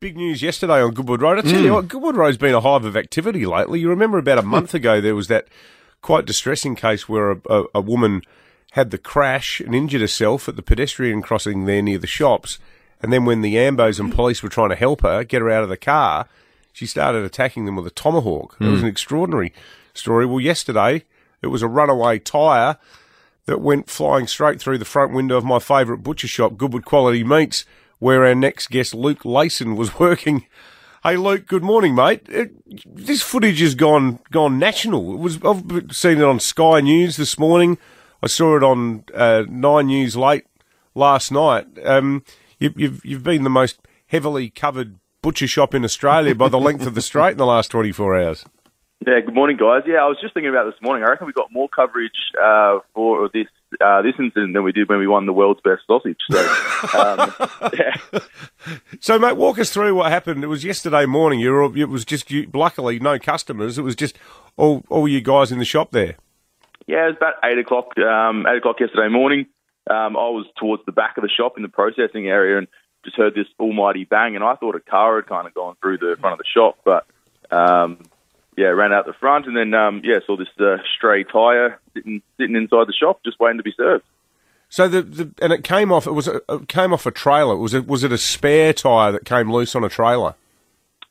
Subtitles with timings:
[0.00, 1.38] Big news yesterday on Goodwood Road.
[1.38, 1.74] I tell you hmm.
[1.74, 3.80] what, Goodwood Road's been a hive of activity lately.
[3.80, 4.48] You remember about a hmm.
[4.48, 5.48] month ago there was that
[6.02, 8.22] quite distressing case where a, a, a woman
[8.72, 12.60] had the crash and injured herself at the pedestrian crossing there near the shops.
[13.02, 15.64] And then when the Ambos and police were trying to help her get her out
[15.64, 16.28] of the car,
[16.72, 18.56] she started attacking them with a tomahawk.
[18.60, 18.86] It was hmm.
[18.86, 19.52] an extraordinary
[19.94, 20.26] story.
[20.26, 21.02] Well, yesterday
[21.42, 22.78] it was a runaway tyre
[23.46, 27.24] that went flying straight through the front window of my favourite butcher shop, Goodwood Quality
[27.24, 27.64] Meats,
[27.98, 30.46] where our next guest, Luke Leyson, was working.
[31.02, 31.46] Hey, Luke.
[31.46, 32.22] Good morning, mate.
[32.28, 32.52] It,
[32.84, 35.14] this footage has gone gone national.
[35.14, 37.78] It was I've seen it on Sky News this morning.
[38.22, 40.44] I saw it on uh, Nine News late
[40.94, 41.66] last night.
[41.84, 42.24] Um,
[42.58, 46.86] you, you've you've been the most heavily covered butcher shop in Australia by the length
[46.86, 48.44] of the straight in the last twenty four hours.
[49.06, 49.82] Yeah, good morning, guys.
[49.86, 51.04] Yeah, I was just thinking about this morning.
[51.04, 53.46] I reckon we got more coverage uh, for this
[53.80, 56.18] uh, this incident than we did when we won the world's best sausage.
[56.30, 56.38] So,
[56.98, 57.32] um,
[57.72, 58.20] yeah.
[59.00, 60.42] So, mate, walk us through what happened.
[60.42, 61.40] It was yesterday morning.
[61.40, 63.78] You were, it was just you, luckily no customers.
[63.78, 64.18] It was just
[64.56, 66.16] all all you guys in the shop there.
[66.86, 67.96] yeah, it was about eight o'clock.
[67.98, 69.46] Um, eight o'clock yesterday morning.
[69.90, 72.68] Um, I was towards the back of the shop in the processing area and
[73.04, 75.98] just heard this almighty bang, and I thought a car had kind of gone through
[75.98, 77.06] the front of the shop, but
[77.50, 78.04] um,
[78.58, 82.20] yeah, ran out the front, and then um, yeah, saw this uh, stray tyre sitting
[82.38, 84.04] sitting inside the shop, just waiting to be served.
[84.68, 86.06] So the, the and it came off.
[86.08, 87.56] It was a, it came off a trailer.
[87.56, 90.34] Was it was it a spare tire that came loose on a trailer?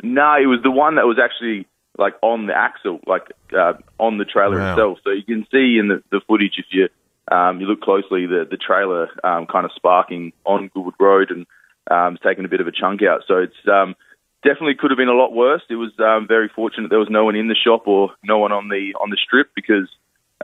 [0.04, 1.66] No, it was the one that was actually
[1.98, 3.24] like on the axle, like
[3.58, 4.72] uh, on the trailer Wow.
[4.74, 4.98] itself.
[5.04, 6.90] So you can see in the, the footage if you
[7.36, 11.48] um, you look closely, the the trailer um, kind of sparking on Goodwood Road and
[11.90, 13.22] um, it's taken a bit of a chunk out.
[13.28, 13.96] So it's um,
[14.44, 15.62] definitely could have been a lot worse.
[15.70, 18.52] It was um, very fortunate there was no one in the shop or no one
[18.52, 19.88] on the on the strip because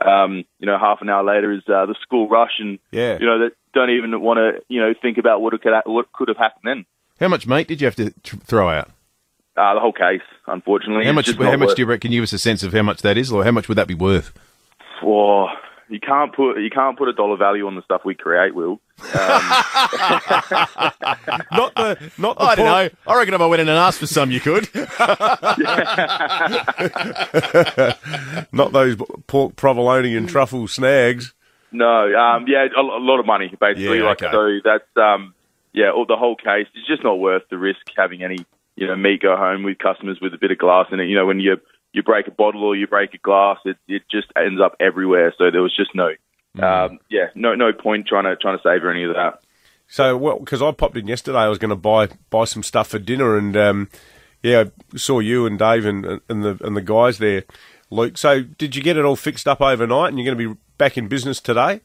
[0.04, 3.18] um, you know half an hour later is uh, the school rush and Yeah.
[3.20, 6.28] you know that don't even want to you know think about what could what could
[6.28, 6.86] have happened then.
[7.20, 8.90] How much meat did you have to tr- throw out?
[9.56, 11.04] Uh, the whole case, unfortunately.
[11.06, 11.30] How much?
[11.30, 12.08] How much worth- do you reckon?
[12.08, 13.86] Can give us a sense of how much that is, or how much would that
[13.86, 14.32] be worth?
[15.02, 15.46] Oh,
[15.94, 18.80] you can't put you can't put a dollar value on the stuff we create, Will.
[18.98, 19.06] Not
[21.76, 22.90] the not the I don't know.
[23.06, 24.68] I reckon if I went in and asked for some, you could.
[28.52, 28.96] not those
[29.28, 31.32] pork provolone and truffle snags.
[31.70, 33.98] No, um, yeah, a, a lot of money basically.
[33.98, 34.32] Yeah, like okay.
[34.32, 35.32] so, that's um,
[35.72, 38.44] yeah, all, the whole case is just not worth the risk having any
[38.74, 41.04] you know meat go home with customers with a bit of glass in it.
[41.04, 41.60] You know, when you
[41.94, 45.32] you break a bottle or you break a glass, it it just ends up everywhere.
[45.38, 46.10] So there was just no.
[46.56, 49.40] Um, yeah, no, no point trying to trying to save any of that.
[49.86, 52.88] So, well, because I popped in yesterday, I was going to buy buy some stuff
[52.88, 53.88] for dinner, and um,
[54.42, 57.44] yeah, I saw you and Dave and and the and the guys there,
[57.90, 58.18] Luke.
[58.18, 60.96] So, did you get it all fixed up overnight, and you're going to be back
[60.98, 61.80] in business today?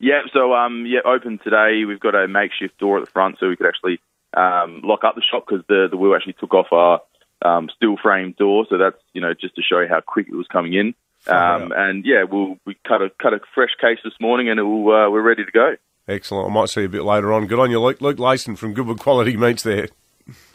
[0.00, 1.84] Yeah, so um, yeah, open today.
[1.84, 4.00] We've got a makeshift door at the front, so we could actually
[4.36, 7.00] um, lock up the shop because the the wheel actually took off our
[7.44, 8.66] um, steel frame door.
[8.68, 10.94] So that's you know just to show you how quick it was coming in.
[11.26, 14.62] Um, and yeah, we'll we cut a cut a fresh case this morning, and it
[14.62, 15.76] will, uh, we're ready to go.
[16.06, 16.50] Excellent.
[16.50, 17.46] I might see you a bit later on.
[17.46, 18.00] Good on you, Luke.
[18.00, 19.88] Luke Leyson from Goodwood Quality Meats there.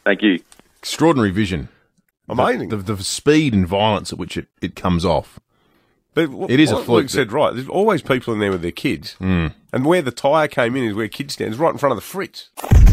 [0.04, 0.40] Thank you.
[0.80, 1.70] Extraordinary vision.
[2.28, 2.70] Amazing.
[2.70, 5.40] The, the, the speed and violence at which it, it comes off.
[6.14, 7.54] But It is a what fluke Luke said right.
[7.54, 9.54] There's always people in there with their kids, mm.
[9.74, 12.02] And where the tyre came in is where kids stands, right in front of the
[12.02, 12.50] fritz.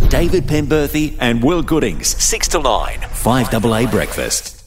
[0.09, 4.59] David Penberthy and Will Goodings, 6 to 9, 5AA Breakfast.